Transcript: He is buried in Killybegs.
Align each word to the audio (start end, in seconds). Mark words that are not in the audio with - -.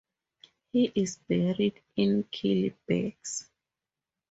He 0.71 0.91
is 0.95 1.17
buried 1.17 1.79
in 1.95 2.23
Killybegs. 2.23 3.45